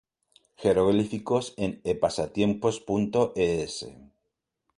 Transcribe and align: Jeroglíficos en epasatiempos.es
Jeroglíficos 0.61 1.45
en 1.57 1.71
epasatiempos.es 1.83 3.73